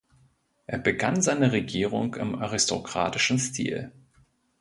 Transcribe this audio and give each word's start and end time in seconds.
Er 0.65 0.79
begann 0.79 1.21
seine 1.21 1.51
Regierung 1.51 2.15
im 2.15 2.33
aristokratischen 2.33 3.37
Stil. 3.37 3.91